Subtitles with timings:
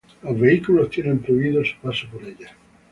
[0.23, 2.55] Los vehículos tienen prohibido su paso por ella.